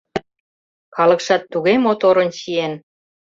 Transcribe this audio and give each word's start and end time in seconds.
Калыкшат 0.95 1.43
туге 1.51 1.73
моторын 1.85 2.29
чиен. 2.37 2.73